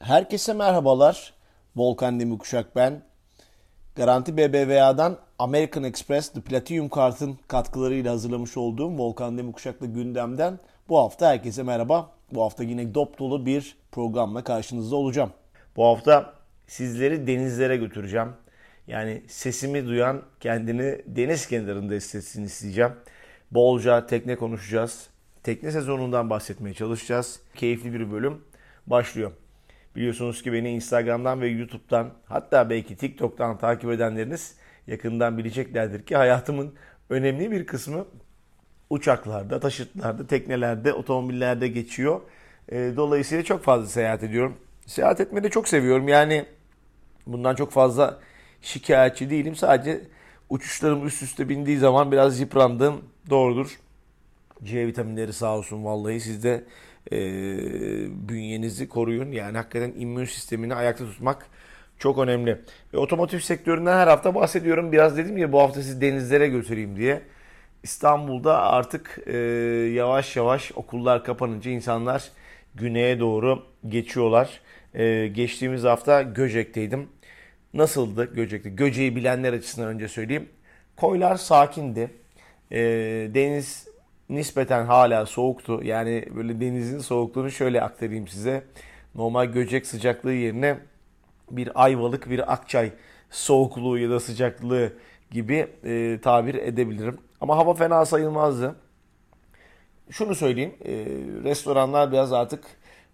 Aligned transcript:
Herkese 0.00 0.52
merhabalar. 0.52 1.34
Volkan 1.76 2.20
Demirkuşak 2.20 2.76
ben. 2.76 3.02
Garanti 3.96 4.36
BBVA'dan 4.36 5.18
American 5.38 5.84
Express 5.84 6.32
The 6.32 6.40
Platinum 6.40 6.88
kartın 6.88 7.38
katkılarıyla 7.48 8.12
hazırlamış 8.12 8.56
olduğum 8.56 8.98
Volkan 8.98 9.38
Demirkuşak'la 9.38 9.86
gündemden 9.86 10.58
bu 10.88 10.98
hafta 10.98 11.28
herkese 11.28 11.62
merhaba. 11.62 12.12
Bu 12.32 12.42
hafta 12.42 12.64
yine 12.64 12.94
dop 12.94 13.18
dolu 13.18 13.46
bir 13.46 13.76
programla 13.92 14.44
karşınızda 14.44 14.96
olacağım. 14.96 15.30
Bu 15.76 15.84
hafta 15.84 16.34
sizleri 16.66 17.26
denizlere 17.26 17.76
götüreceğim. 17.76 18.28
Yani 18.86 19.22
sesimi 19.28 19.86
duyan 19.86 20.22
kendini 20.40 21.02
deniz 21.06 21.48
kenarında 21.48 21.94
hissetsin 21.94 22.44
isteyeceğim. 22.44 22.92
Bolca 23.50 24.06
tekne 24.06 24.36
konuşacağız. 24.36 25.06
Tekne 25.42 25.70
sezonundan 25.70 26.30
bahsetmeye 26.30 26.74
çalışacağız. 26.74 27.40
Keyifli 27.54 27.92
bir 27.92 28.12
bölüm 28.12 28.44
başlıyor. 28.86 29.32
Biliyorsunuz 29.96 30.42
ki 30.42 30.52
beni 30.52 30.70
Instagram'dan 30.70 31.40
ve 31.40 31.48
YouTube'dan 31.48 32.10
hatta 32.24 32.70
belki 32.70 32.96
TikTok'tan 32.96 33.58
takip 33.58 33.90
edenleriniz 33.90 34.56
yakından 34.86 35.38
bileceklerdir 35.38 36.06
ki 36.06 36.16
hayatımın 36.16 36.74
önemli 37.10 37.50
bir 37.50 37.66
kısmı 37.66 38.06
uçaklarda, 38.90 39.60
taşıtlarda, 39.60 40.26
teknelerde, 40.26 40.92
otomobillerde 40.92 41.68
geçiyor. 41.68 42.20
Ee, 42.72 42.92
dolayısıyla 42.96 43.44
çok 43.44 43.64
fazla 43.64 43.86
seyahat 43.86 44.22
ediyorum. 44.22 44.56
Seyahat 44.86 45.20
etmeyi 45.20 45.44
de 45.44 45.50
çok 45.50 45.68
seviyorum. 45.68 46.08
Yani 46.08 46.46
bundan 47.26 47.54
çok 47.54 47.70
fazla 47.72 48.20
şikayetçi 48.62 49.30
değilim. 49.30 49.56
Sadece 49.56 50.00
uçuşlarım 50.50 51.06
üst 51.06 51.22
üste 51.22 51.48
bindiği 51.48 51.78
zaman 51.78 52.12
biraz 52.12 52.40
yıprandığım 52.40 53.04
doğrudur. 53.30 53.78
C 54.64 54.86
vitaminleri 54.86 55.32
sağ 55.32 55.56
olsun 55.58 55.84
vallahi 55.84 56.20
sizde 56.20 56.64
e, 57.12 57.18
bünyenizi 58.28 58.88
koruyun. 58.88 59.32
Yani 59.32 59.56
hakikaten 59.56 59.92
immün 59.96 60.24
sistemini 60.24 60.74
ayakta 60.74 61.04
tutmak 61.04 61.46
çok 61.98 62.18
önemli. 62.18 62.58
Ve 62.94 62.98
otomotiv 62.98 63.38
sektöründen 63.38 63.96
her 63.96 64.06
hafta 64.06 64.34
bahsediyorum. 64.34 64.92
Biraz 64.92 65.16
dedim 65.16 65.38
ya 65.38 65.52
bu 65.52 65.60
hafta 65.60 65.82
sizi 65.82 66.00
denizlere 66.00 66.48
götüreyim 66.48 66.96
diye. 66.96 67.22
İstanbul'da 67.82 68.62
artık 68.62 69.18
e, 69.26 69.36
yavaş 69.94 70.36
yavaş 70.36 70.72
okullar 70.72 71.24
kapanınca 71.24 71.70
insanlar 71.70 72.30
güneye 72.74 73.20
doğru 73.20 73.62
geçiyorlar. 73.88 74.60
E, 74.94 75.26
geçtiğimiz 75.26 75.84
hafta 75.84 76.22
Göcek'teydim. 76.22 77.08
Nasıldı 77.74 78.34
Göcek'te? 78.34 78.70
Göcek'i 78.70 79.16
bilenler 79.16 79.52
açısından 79.52 79.88
önce 79.88 80.08
söyleyeyim. 80.08 80.48
Koylar 80.96 81.36
sakindi. 81.36 82.10
E, 82.72 82.78
deniz 83.34 83.88
nispeten 84.30 84.84
hala 84.84 85.26
soğuktu. 85.26 85.80
Yani 85.84 86.24
böyle 86.36 86.60
denizin 86.60 86.98
soğukluğunu 86.98 87.50
şöyle 87.50 87.82
aktarayım 87.82 88.28
size. 88.28 88.64
Normal 89.14 89.44
Göcek 89.44 89.86
sıcaklığı 89.86 90.32
yerine 90.32 90.78
bir 91.50 91.84
Ayvalık, 91.84 92.30
bir 92.30 92.52
Akçay 92.52 92.92
soğukluğu 93.30 93.98
ya 93.98 94.10
da 94.10 94.20
sıcaklığı 94.20 94.92
gibi 95.30 95.66
e, 95.84 96.18
tabir 96.22 96.54
edebilirim. 96.54 97.18
Ama 97.40 97.56
hava 97.56 97.74
fena 97.74 98.06
sayılmazdı. 98.06 98.76
Şunu 100.10 100.34
söyleyeyim, 100.34 100.74
e, 100.84 100.92
restoranlar 101.44 102.12
biraz 102.12 102.32
artık 102.32 102.64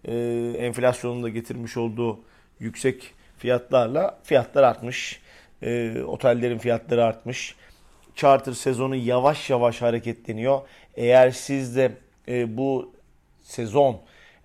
e, 0.05 0.15
enflasyonun 0.59 1.23
da 1.23 1.29
getirmiş 1.29 1.77
olduğu 1.77 2.21
yüksek 2.61 3.15
fiyatlarla 3.39 4.19
fiyatlar 4.23 4.63
artmış. 4.63 5.21
E, 5.63 6.03
otellerin 6.03 6.59
fiyatları 6.59 7.05
artmış. 7.05 7.55
Charter 8.15 8.53
sezonu 8.53 8.97
yavaş 8.97 9.51
yavaş 9.51 9.83
hareketleniyor. 9.83 10.61
Eğer 10.97 11.31
siz 11.31 11.77
de 11.77 11.93
e, 12.29 12.57
bu 12.57 12.93
sezon 13.43 14.01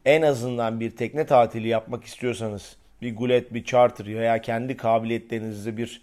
en 0.05 0.21
azından 0.21 0.80
bir 0.80 0.91
tekne 0.91 1.25
tatili 1.25 1.67
yapmak 1.67 2.03
istiyorsanız 2.03 2.77
bir 3.02 3.16
gulet, 3.16 3.53
bir 3.53 3.63
charter 3.63 4.05
veya 4.05 4.41
kendi 4.41 4.77
kabiliyetlerinizde 4.77 5.77
bir 5.77 6.02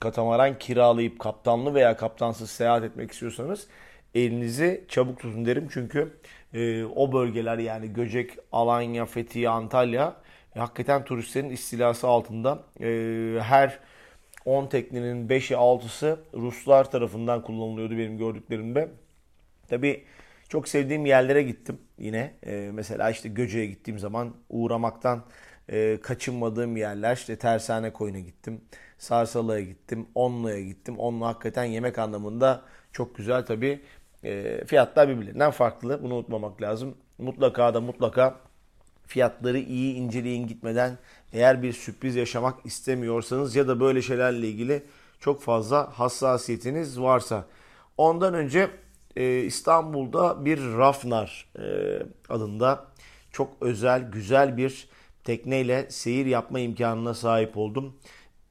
katamaran 0.00 0.58
kiralayıp 0.58 1.18
kaptanlı 1.18 1.74
veya 1.74 1.96
kaptansız 1.96 2.50
seyahat 2.50 2.84
etmek 2.84 3.12
istiyorsanız 3.12 3.66
elinizi 4.14 4.84
çabuk 4.88 5.20
tutun 5.20 5.46
derim. 5.46 5.68
Çünkü 5.72 6.16
e, 6.54 6.84
o 6.84 7.12
bölgeler 7.12 7.58
yani 7.58 7.92
Göcek, 7.92 8.30
Alanya, 8.52 9.06
Fethiye, 9.06 9.48
Antalya 9.48 10.16
e, 10.56 10.60
hakikaten 10.60 11.04
turistlerin 11.04 11.50
istilası 11.50 12.08
altında. 12.08 12.62
E, 12.80 12.86
her 13.40 13.78
10 14.44 14.66
teknenin 14.66 15.28
5'i 15.28 15.56
6'sı 15.56 16.20
Ruslar 16.34 16.90
tarafından 16.90 17.42
kullanılıyordu 17.42 17.98
benim 17.98 18.18
gördüklerimde. 18.18 18.88
Tabi 19.72 20.04
çok 20.48 20.68
sevdiğim 20.68 21.06
yerlere 21.06 21.42
gittim 21.42 21.78
yine. 21.98 22.34
E, 22.46 22.70
mesela 22.72 23.10
işte 23.10 23.28
Göce'ye 23.28 23.66
gittiğim 23.66 23.98
zaman 23.98 24.34
uğramaktan 24.48 25.24
e, 25.68 25.98
kaçınmadığım 26.02 26.76
yerler 26.76 27.16
işte 27.16 27.36
Tersane 27.36 27.92
Koyun'a 27.92 28.18
gittim. 28.18 28.60
Sarsalı'ya 28.98 29.60
gittim. 29.60 30.06
Onlu'ya 30.14 30.60
gittim. 30.60 30.98
Onlu 30.98 31.26
hakikaten 31.26 31.64
yemek 31.64 31.98
anlamında 31.98 32.62
çok 32.92 33.16
güzel 33.16 33.46
tabi. 33.46 33.80
E, 34.24 34.64
fiyatlar 34.66 35.08
birbirlerinden 35.08 35.50
farklı. 35.50 36.02
Bunu 36.02 36.14
unutmamak 36.14 36.62
lazım. 36.62 36.94
Mutlaka 37.18 37.74
da 37.74 37.80
mutlaka 37.80 38.40
fiyatları 39.06 39.58
iyi 39.58 39.94
inceleyin 39.94 40.46
gitmeden 40.46 40.98
eğer 41.32 41.62
bir 41.62 41.72
sürpriz 41.72 42.16
yaşamak 42.16 42.66
istemiyorsanız 42.66 43.56
ya 43.56 43.68
da 43.68 43.80
böyle 43.80 44.02
şeylerle 44.02 44.48
ilgili 44.48 44.82
çok 45.20 45.42
fazla 45.42 45.98
hassasiyetiniz 45.98 47.00
varsa. 47.00 47.44
Ondan 47.96 48.34
önce 48.34 48.70
e, 49.16 49.40
İstanbul'da 49.40 50.44
bir 50.44 50.58
Rafnar 50.58 51.48
e, 51.58 51.62
adında 52.28 52.86
çok 53.32 53.50
özel, 53.60 54.10
güzel 54.10 54.56
bir 54.56 54.88
tekneyle 55.24 55.86
seyir 55.90 56.26
yapma 56.26 56.60
imkanına 56.60 57.14
sahip 57.14 57.56
oldum. 57.56 57.96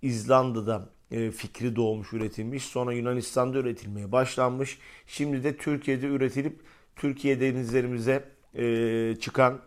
İzlanda'da 0.02 0.90
e, 1.12 1.32
fikri 1.32 1.76
doğmuş, 1.76 2.14
üretilmiş. 2.14 2.64
Sonra 2.64 2.94
Yunanistan'da 2.94 3.58
üretilmeye 3.58 4.12
başlanmış. 4.12 4.80
Şimdi 5.08 5.44
de 5.44 5.58
Türkiye'de 5.58 6.08
üretilip 6.08 6.60
Türkiye 6.96 7.42
denizlerimize 7.42 8.24
e, 8.56 9.16
çıkan 9.20 9.62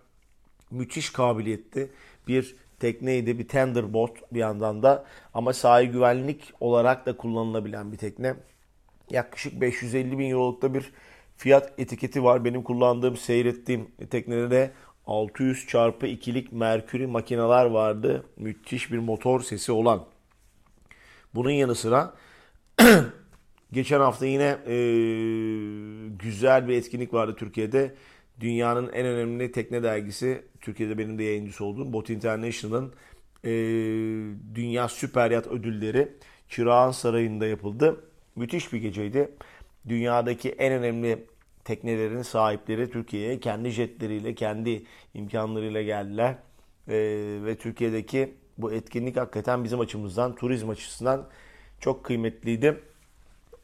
müthiş 0.71 1.11
kabiliyetli 1.11 1.91
bir 2.29 2.57
tekneydi. 2.81 3.39
Bir 3.39 3.49
tender 3.49 3.93
boat 3.93 4.33
bir 4.33 4.39
yandan 4.39 4.83
da 4.83 5.05
ama 5.35 5.53
sahil 5.53 5.89
güvenlik 5.89 6.53
olarak 6.61 7.07
da 7.07 7.17
kullanılabilen 7.17 7.93
bir 7.93 7.97
tekne. 7.97 8.35
Yaklaşık 9.11 9.61
550 9.61 10.19
bin 10.19 10.31
eurolukta 10.31 10.75
bir 10.75 10.93
fiyat 11.37 11.73
etiketi 11.79 12.25
var. 12.25 12.45
Benim 12.45 12.63
kullandığım, 12.63 13.17
seyrettiğim 13.17 13.91
teknede 14.11 14.51
de 14.51 14.71
600 15.07 15.67
çarpı 15.67 16.07
2'lik 16.07 16.53
Mercury 16.53 17.07
makineler 17.07 17.65
vardı. 17.65 18.27
Müthiş 18.37 18.93
bir 18.93 18.99
motor 18.99 19.41
sesi 19.41 19.73
olan. 19.73 20.05
Bunun 21.35 21.51
yanı 21.51 21.75
sıra 21.75 22.15
geçen 23.73 24.01
hafta 24.01 24.27
yine 24.27 24.59
e, 24.67 24.77
güzel 26.19 26.69
bir 26.69 26.77
etkinlik 26.77 27.15
vardı 27.15 27.37
Türkiye'de. 27.39 27.95
Dünyanın 28.41 28.93
en 28.93 29.07
önemli 29.07 29.53
tekne 29.53 29.83
dergisi, 29.83 30.43
Türkiye'de 30.61 30.99
benim 30.99 31.19
de 31.19 31.23
yayıncısı 31.23 31.65
olduğum 31.65 31.93
Bot 31.93 32.11
International'ın 32.11 32.93
e, 33.45 33.51
Dünya 34.55 34.89
Süper 34.89 35.31
Yat 35.31 35.47
Ödülleri 35.47 36.09
Çırağan 36.49 36.91
Sarayı'nda 36.91 37.47
yapıldı. 37.47 38.05
Müthiş 38.37 38.73
bir 38.73 38.79
geceydi. 38.79 39.31
Dünyadaki 39.89 40.51
en 40.51 40.73
önemli 40.73 41.27
teknelerin 41.65 42.23
sahipleri 42.23 42.91
Türkiye'ye 42.91 43.41
kendi 43.41 43.71
jetleriyle, 43.71 44.35
kendi 44.35 44.83
imkanlarıyla 45.15 45.83
geldiler. 45.83 46.35
E, 46.89 46.95
ve 47.45 47.57
Türkiye'deki 47.57 48.35
bu 48.59 48.73
etkinlik 48.73 49.17
hakikaten 49.17 49.65
bizim 49.65 49.81
açımızdan, 49.81 50.35
turizm 50.35 50.71
açısından 50.71 51.29
çok 51.81 52.05
kıymetliydi. 52.05 52.81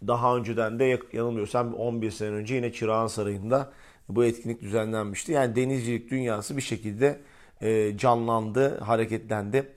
Daha 0.07 0.37
önceden 0.37 0.79
de 0.79 0.99
yanılmıyorsam 1.13 1.75
11 1.75 2.11
sene 2.11 2.31
önce 2.31 2.55
yine 2.55 2.73
Çırağan 2.73 3.07
Sarayı'nda 3.07 3.73
bu 4.09 4.25
etkinlik 4.25 4.61
düzenlenmişti. 4.61 5.33
Yani 5.33 5.57
denizcilik 5.57 6.11
dünyası 6.11 6.57
bir 6.57 6.63
şekilde 6.63 7.21
e, 7.61 7.97
canlandı, 7.99 8.79
hareketlendi. 8.79 9.73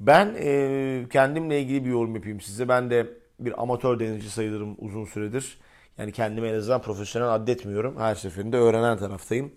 Ben 0.00 0.34
e, 0.38 1.06
kendimle 1.12 1.60
ilgili 1.60 1.84
bir 1.84 1.90
yorum 1.90 2.14
yapayım 2.14 2.40
size. 2.40 2.68
Ben 2.68 2.90
de 2.90 3.06
bir 3.38 3.62
amatör 3.62 4.00
denizci 4.00 4.30
sayılırım 4.30 4.76
uzun 4.78 5.04
süredir. 5.04 5.58
Yani 5.98 6.12
kendimi 6.12 6.48
en 6.48 6.54
azından 6.54 6.82
profesyonel 6.82 7.34
addetmiyorum. 7.34 7.96
Her 8.00 8.14
seferinde 8.14 8.56
öğrenen 8.56 8.98
taraftayım. 8.98 9.52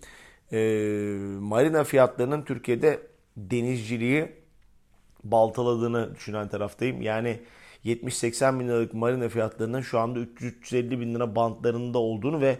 E, 0.52 0.58
marina 1.40 1.84
fiyatlarının 1.84 2.42
Türkiye'de 2.42 3.00
denizciliği 3.36 4.32
baltaladığını 5.24 6.14
düşünen 6.14 6.48
taraftayım. 6.48 7.02
Yani 7.02 7.40
70-80 7.84 8.60
bin 8.60 8.68
liralık 8.68 8.94
marina 8.94 9.28
fiyatlarının 9.28 9.80
şu 9.80 9.98
anda 9.98 10.18
300-350 10.18 11.00
bin 11.00 11.14
lira 11.14 11.36
bantlarında 11.36 11.98
olduğunu 11.98 12.40
ve 12.40 12.58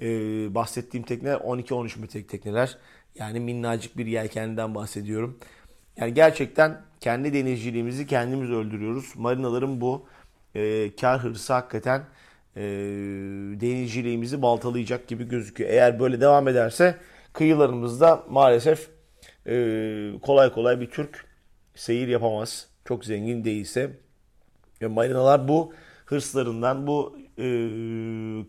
e, 0.00 0.06
bahsettiğim 0.54 1.06
tekneler 1.06 1.36
12-13 1.36 2.00
metrelik 2.00 2.28
tekneler. 2.28 2.78
Yani 3.14 3.40
minnacık 3.40 3.96
bir 3.96 4.06
yelkenden 4.06 4.74
bahsediyorum. 4.74 5.38
Yani 5.96 6.14
gerçekten 6.14 6.82
kendi 7.00 7.32
denizciliğimizi 7.32 8.06
kendimiz 8.06 8.50
öldürüyoruz. 8.50 9.12
Marinaların 9.16 9.80
bu 9.80 10.06
e, 10.54 10.96
kar 10.96 11.20
hırsı 11.20 11.52
hakikaten 11.52 12.02
e, 12.56 12.62
denizciliğimizi 13.60 14.42
baltalayacak 14.42 15.08
gibi 15.08 15.28
gözüküyor. 15.28 15.70
Eğer 15.70 16.00
böyle 16.00 16.20
devam 16.20 16.48
ederse 16.48 16.96
kıyılarımızda 17.32 18.24
maalesef 18.30 18.88
e, 19.46 19.54
kolay 20.22 20.52
kolay 20.52 20.80
bir 20.80 20.90
Türk 20.90 21.24
seyir 21.74 22.08
yapamaz. 22.08 22.66
Çok 22.84 23.04
zengin 23.04 23.44
değilse. 23.44 23.90
Ve 24.82 24.86
marinalar 24.86 25.48
bu 25.48 25.72
hırslarından, 26.06 26.86
bu 26.86 27.18
e, 27.38 27.46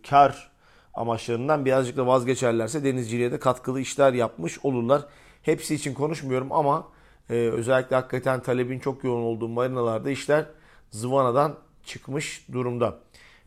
kar 0.10 0.52
amaçlarından 0.94 1.66
birazcık 1.66 1.98
da 1.98 2.08
vazgeçerlerse 2.08 2.84
denizciliğe 2.84 3.32
de 3.32 3.40
katkılı 3.40 3.82
işler 3.82 4.14
yapmış 4.14 4.66
olurlar. 4.66 5.02
Hepsi 5.42 5.76
için 5.76 5.94
konuşmuyorum 5.94 6.52
ama 6.52 6.88
e, 7.30 7.34
özellikle 7.34 7.96
hakikaten 7.96 8.40
talebin 8.42 8.80
çok 8.80 9.04
yoğun 9.04 9.24
olduğu 9.24 9.50
marinalarda 9.50 10.10
işler 10.10 10.46
zıvanadan 10.92 11.56
çıkmış 11.86 12.46
durumda. 12.52 13.00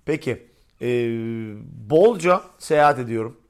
Peki 0.04 0.46
e, 0.82 0.88
bolca 1.90 2.42
seyahat 2.58 2.98
ediyorum. 2.98 3.40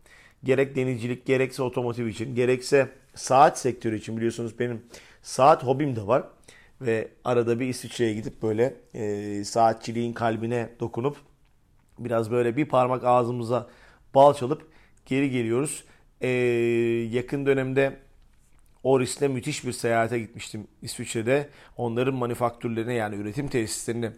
Gerek 0.44 0.76
denizcilik 0.76 1.26
gerekse 1.26 1.62
otomotiv 1.62 2.06
için 2.06 2.34
gerekse 2.34 2.88
saat 3.14 3.58
sektörü 3.58 3.98
için 3.98 4.16
biliyorsunuz 4.16 4.58
benim 4.58 4.82
saat 5.22 5.64
hobim 5.64 5.96
de 5.96 6.06
var. 6.06 6.24
Ve 6.80 7.08
arada 7.24 7.60
bir 7.60 7.66
İsviçre'ye 7.66 8.14
gidip 8.14 8.42
böyle 8.42 8.74
e, 8.94 9.44
saatçiliğin 9.44 10.12
kalbine 10.12 10.68
dokunup 10.80 11.16
biraz 11.98 12.30
böyle 12.30 12.56
bir 12.56 12.64
parmak 12.64 13.04
ağzımıza 13.04 13.66
bal 14.14 14.34
çalıp 14.34 14.68
geri 15.06 15.30
geliyoruz. 15.30 15.84
E, 16.20 16.28
yakın 17.10 17.46
dönemde 17.46 17.96
Oris'le 18.82 19.22
müthiş 19.22 19.64
bir 19.64 19.72
seyahate 19.72 20.18
gitmiştim 20.18 20.66
İsviçre'de. 20.82 21.48
Onların 21.76 22.14
manifaktürlerine 22.14 22.94
yani 22.94 23.16
üretim 23.16 23.48
tesislerini 23.48 24.10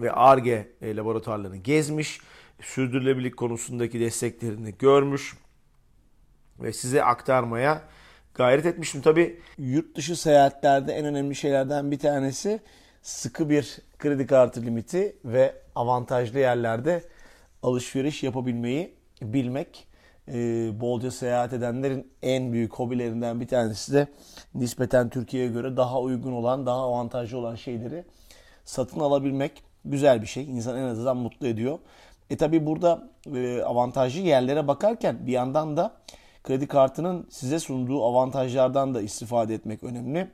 ve 0.00 0.12
ARGE 0.12 0.68
laboratuvarlarını 0.82 1.56
gezmiş. 1.56 2.20
Sürdürülebilirlik 2.60 3.36
konusundaki 3.36 4.00
desteklerini 4.00 4.74
görmüş 4.78 5.36
ve 6.60 6.72
size 6.72 7.04
aktarmaya 7.04 7.82
gayret 8.34 8.66
etmiştim. 8.66 9.02
Tabi 9.02 9.40
yurt 9.58 9.96
dışı 9.96 10.16
seyahatlerde 10.16 10.92
en 10.92 11.04
önemli 11.04 11.34
şeylerden 11.34 11.90
bir 11.90 11.98
tanesi 11.98 12.60
sıkı 13.02 13.50
bir 13.50 13.78
kredi 13.98 14.26
kartı 14.26 14.62
limiti 14.62 15.16
ve 15.24 15.54
avantajlı 15.74 16.38
yerlerde 16.38 17.02
alışveriş 17.62 18.22
yapabilmeyi 18.22 18.94
bilmek. 19.22 19.86
Ee, 20.28 20.70
bolca 20.80 21.10
seyahat 21.10 21.52
edenlerin 21.52 22.12
en 22.22 22.52
büyük 22.52 22.74
hobilerinden 22.74 23.40
bir 23.40 23.48
tanesi 23.48 23.92
de 23.92 24.06
nispeten 24.54 25.08
Türkiye'ye 25.08 25.48
göre 25.48 25.76
daha 25.76 26.00
uygun 26.00 26.32
olan, 26.32 26.66
daha 26.66 26.80
avantajlı 26.80 27.38
olan 27.38 27.54
şeyleri 27.54 28.04
satın 28.64 29.00
alabilmek 29.00 29.62
güzel 29.90 30.22
bir 30.22 30.26
şey. 30.26 30.44
İnsan 30.44 30.78
en 30.78 30.82
azından 30.82 31.16
mutlu 31.16 31.46
ediyor. 31.46 31.78
E 32.30 32.36
tabi 32.36 32.66
burada 32.66 33.08
e, 33.34 33.62
avantajlı 33.62 34.20
yerlere 34.20 34.68
bakarken 34.68 35.26
bir 35.26 35.32
yandan 35.32 35.76
da 35.76 35.92
kredi 36.44 36.66
kartının 36.66 37.26
size 37.30 37.58
sunduğu 37.58 38.04
avantajlardan 38.04 38.94
da 38.94 39.02
istifade 39.02 39.54
etmek 39.54 39.84
önemli. 39.84 40.28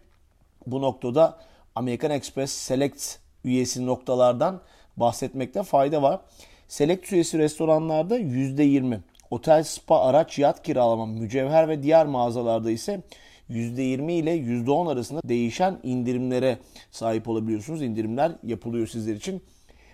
Bu 0.67 0.83
noktada 0.83 1.39
American 1.75 2.11
Express 2.11 2.53
Select 2.53 3.19
üyesi 3.45 3.87
noktalardan 3.87 4.61
bahsetmekte 4.97 5.63
fayda 5.63 6.03
var. 6.03 6.21
Select 6.69 7.13
üyesi 7.13 7.39
restoranlarda 7.39 8.19
%20, 8.19 8.99
otel, 9.31 9.63
spa, 9.63 10.01
araç, 10.01 10.39
yat 10.39 10.63
kiralama, 10.63 11.07
mücevher 11.07 11.69
ve 11.69 11.83
diğer 11.83 12.07
mağazalarda 12.07 12.71
ise 12.71 13.03
%20 13.51 14.13
ile 14.13 14.37
%10 14.37 14.93
arasında 14.93 15.21
değişen 15.25 15.79
indirimlere 15.83 16.59
sahip 16.91 17.29
olabiliyorsunuz. 17.29 17.83
İndirimler 17.83 18.33
yapılıyor 18.43 18.87
sizler 18.87 19.15
için. 19.15 19.43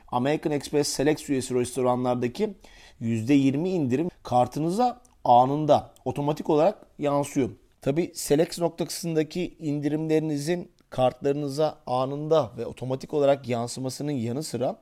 American 0.08 0.52
Express 0.52 0.88
Select 0.88 1.30
üyesi 1.30 1.54
restoranlardaki 1.54 2.54
%20 3.00 3.68
indirim 3.68 4.08
kartınıza 4.22 5.00
anında 5.24 5.90
otomatik 6.04 6.50
olarak 6.50 6.86
yansıyor. 6.98 7.50
Tabi 7.82 8.12
Select 8.14 8.58
noktasındaki 8.58 9.56
indirimlerinizin 9.58 10.70
kartlarınıza 10.90 11.78
anında 11.86 12.50
ve 12.56 12.66
otomatik 12.66 13.14
olarak 13.14 13.48
yansımasının 13.48 14.12
yanı 14.12 14.42
sıra 14.42 14.76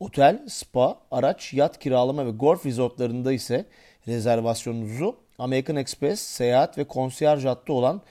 otel, 0.00 0.42
spa, 0.48 0.98
araç, 1.10 1.54
yat 1.54 1.78
kiralama 1.78 2.26
ve 2.26 2.30
golf 2.30 2.66
resortlarında 2.66 3.32
ise 3.32 3.66
rezervasyonunuzu 4.08 5.16
American 5.38 5.76
Express 5.76 6.20
seyahat 6.20 6.78
ve 6.78 6.84
konsiyerj 6.84 7.44
hattı 7.44 7.72
olan 7.72 8.02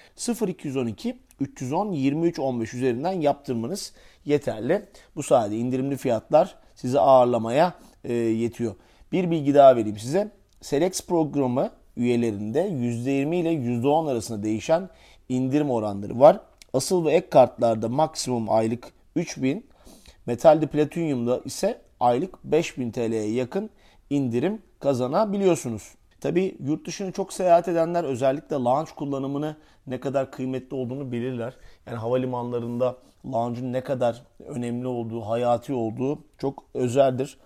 0212 0.48 1.18
310 1.39 1.92
23 1.92 2.39
15 2.39 2.74
üzerinden 2.74 3.12
yaptırmanız 3.12 3.94
yeterli. 4.25 4.86
Bu 5.16 5.24
sayede 5.24 5.57
indirimli 5.57 5.98
fiyatlar 5.98 6.56
sizi 6.75 7.00
ağırlamaya 7.00 7.74
e, 8.04 8.13
yetiyor. 8.13 8.75
Bir 9.12 9.31
bilgi 9.31 9.54
daha 9.54 9.75
vereyim 9.75 9.98
size. 9.98 10.31
Selex 10.62 11.07
programı 11.07 11.69
üyelerinde 11.98 12.68
%20 12.68 13.36
ile 13.36 13.54
%10 13.54 14.12
arasında 14.12 14.44
değişen 14.44 14.89
indirim 15.30 15.72
oranları 15.72 16.19
var. 16.19 16.39
Asıl 16.74 17.06
ve 17.06 17.12
ek 17.12 17.30
kartlarda 17.30 17.89
maksimum 17.89 18.50
aylık 18.50 18.88
3000, 19.16 19.66
metalde 20.25 20.68
platinyumda 20.68 21.42
ise 21.45 21.81
aylık 22.00 22.44
5000 22.44 22.92
TL'ye 22.92 23.31
yakın 23.31 23.69
indirim 24.10 24.62
kazanabiliyorsunuz. 24.80 25.95
Tabi 26.25 26.57
yurt 26.60 26.88
dışını 26.88 27.12
çok 27.12 27.33
seyahat 27.33 27.68
edenler 27.68 28.04
özellikle 28.04 28.56
lounge 28.56 28.92
kullanımını 28.95 29.56
ne 29.88 30.00
kadar 30.00 30.31
kıymetli 30.31 30.75
olduğunu 30.75 31.12
bilirler. 31.12 31.54
Yani 31.86 31.98
havalimanlarında 31.98 32.95
lounge'un 33.25 33.74
ne 33.74 33.81
kadar 33.81 34.24
önemli 34.48 34.88
olduğu, 34.88 35.22
hayati 35.22 35.74
olduğu 35.74 36.19
çok 36.38 36.63
özeldir. 36.74 37.38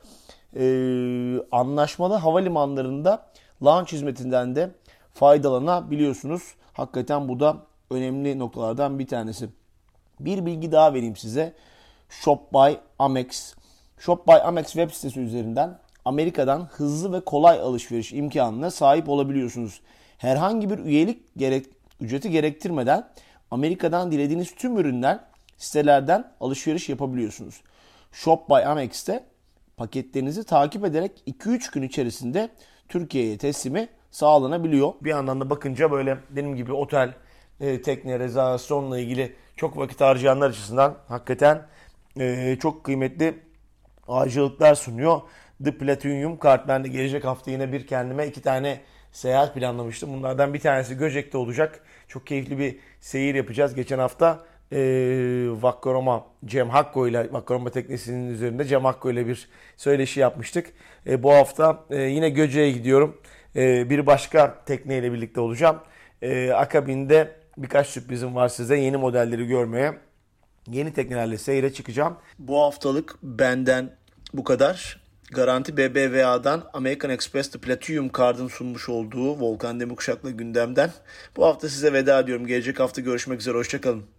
Ee, 0.56 1.40
anlaşmalı 1.52 2.14
havalimanlarında 2.16 3.26
launch 3.64 3.92
hizmetinden 3.92 4.56
de 4.56 4.72
faydalanabiliyorsunuz. 5.14 6.44
Hakikaten 6.74 7.28
bu 7.28 7.40
da 7.40 7.58
önemli 7.92 8.40
noktalardan 8.40 9.00
bir 9.00 9.08
tanesi. 9.08 9.50
Bir 10.20 10.46
bilgi 10.46 10.72
daha 10.72 10.94
vereyim 10.94 11.16
size. 11.16 11.54
Shop 12.10 12.54
by 12.54 12.74
Amex. 13.00 13.56
Shop 13.98 14.28
by 14.28 14.34
Amex 14.44 14.66
web 14.66 14.92
sitesi 14.92 15.20
üzerinden 15.20 15.80
Amerika'dan 16.10 16.70
hızlı 16.72 17.14
ve 17.14 17.20
kolay 17.20 17.60
alışveriş 17.60 18.14
imkanına 18.14 18.72
sahip 18.72 19.10
olabiliyorsunuz. 19.10 19.82
Herhangi 20.18 20.70
bir 20.70 20.80
üyelik 20.80 21.36
gerek, 21.38 21.66
ücreti 22.02 22.30
gerektirmeden 22.30 23.10
Amerika'dan 23.52 24.12
dilediğiniz 24.12 24.56
tüm 24.56 24.78
ürünler 24.78 25.20
sitelerden 25.58 26.32
alışveriş 26.40 26.90
yapabiliyorsunuz. 26.90 27.62
Shop 28.12 28.50
by 28.50 28.66
Amex'te 28.66 29.24
paketlerinizi 29.78 30.44
takip 30.44 30.86
ederek 30.86 31.12
2-3 31.28 31.74
gün 31.74 31.82
içerisinde 31.82 32.50
Türkiye'ye 32.88 33.38
teslimi 33.38 33.88
sağlanabiliyor. 34.12 34.94
Bir 35.02 35.10
yandan 35.10 35.42
da 35.42 35.50
bakınca 35.50 35.92
böyle 35.92 36.18
benim 36.30 36.56
gibi 36.56 36.74
otel, 36.74 37.14
e, 37.60 37.82
tekne, 37.82 38.20
rezervasyonla 38.20 39.00
ilgili 39.00 39.36
çok 39.56 39.78
vakit 39.78 40.02
harcayanlar 40.02 40.50
açısından 40.50 40.98
hakikaten 41.08 41.68
e, 42.20 42.58
çok 42.62 42.84
kıymetli 42.84 43.40
acılıklar 44.08 44.76
sunuyor. 44.76 45.22
The 45.64 45.78
Platinum 45.78 46.38
kart. 46.38 46.68
Ben 46.68 46.84
de 46.84 46.88
gelecek 46.88 47.24
hafta 47.24 47.52
yine 47.52 47.72
bir 47.72 47.88
kendime 47.88 48.28
iki 48.28 48.42
tane 48.42 48.80
seyahat 49.12 49.56
planlamıştım. 49.56 50.14
Bunlardan 50.14 50.54
bir 50.54 50.60
tanesi 50.60 50.98
Göcek'te 50.98 51.38
olacak. 51.38 51.84
Çok 52.08 52.28
keyifli 52.28 52.60
bir 52.60 52.78
seyir 53.00 53.36
yapacağız. 53.36 53.76
Geçen 53.76 54.00
hafta 54.00 54.46
e, 54.72 54.78
Vakkoroma 55.62 56.26
Cem 56.46 56.70
Hakko 56.70 57.08
ile 57.08 57.34
Vakkoroma 57.34 57.70
teknesinin 57.70 58.34
üzerinde 58.34 58.66
Cem 58.66 58.86
Hakko 58.86 59.12
ile 59.12 59.28
bir 59.28 59.50
söyleşi 59.78 60.20
yapmıştık. 60.20 60.74
E, 61.08 61.24
bu 61.24 61.34
hafta 61.34 61.84
e, 61.90 62.02
yine 62.02 62.30
Göcek'e 62.30 62.72
gidiyorum. 62.72 63.22
E, 63.56 63.90
bir 63.90 64.06
başka 64.06 64.64
tekneyle 64.66 65.14
birlikte 65.14 65.42
olacağım. 65.42 65.78
E, 66.22 66.52
akabinde 66.52 67.36
birkaç 67.58 67.88
sürprizim 67.88 68.36
var 68.36 68.50
size. 68.50 68.78
Yeni 68.78 68.98
modelleri 68.98 69.48
görmeye, 69.48 69.98
yeni 70.68 70.94
teknelerle 70.94 71.38
seyre 71.38 71.74
çıkacağım. 71.74 72.18
Bu 72.40 72.62
haftalık 72.62 73.16
benden 73.24 73.90
bu 74.34 74.44
kadar. 74.44 75.09
Garanti 75.32 75.78
BBVA'dan 75.78 76.70
American 76.74 77.12
Express 77.12 77.52
The 77.52 77.60
Platinum 77.60 78.12
Card'ın 78.18 78.48
sunmuş 78.48 78.90
olduğu 78.90 79.40
Volkan 79.40 79.80
Demirkuşak'la 79.80 80.30
gündemden. 80.30 80.92
Bu 81.38 81.46
hafta 81.46 81.70
size 81.70 81.94
veda 81.94 82.20
ediyorum. 82.20 82.48
Gelecek 82.48 82.80
hafta 82.80 83.02
görüşmek 83.02 83.40
üzere. 83.40 83.58
Hoşçakalın. 83.58 84.19